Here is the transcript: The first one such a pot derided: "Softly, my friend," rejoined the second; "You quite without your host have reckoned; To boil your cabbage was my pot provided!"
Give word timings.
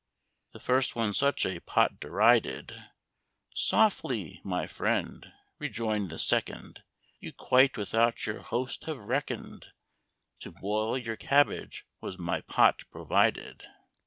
The 0.53 0.59
first 0.59 0.95
one 0.95 1.13
such 1.13 1.45
a 1.45 1.59
pot 1.59 1.99
derided: 1.99 2.73
"Softly, 3.53 4.41
my 4.43 4.65
friend," 4.65 5.31
rejoined 5.59 6.09
the 6.09 6.17
second; 6.17 6.81
"You 7.19 7.31
quite 7.31 7.77
without 7.77 8.25
your 8.25 8.39
host 8.41 8.85
have 8.85 8.97
reckoned; 8.97 9.67
To 10.39 10.51
boil 10.53 10.97
your 10.97 11.17
cabbage 11.17 11.85
was 11.99 12.17
my 12.17 12.41
pot 12.41 12.81
provided!" 12.91 13.63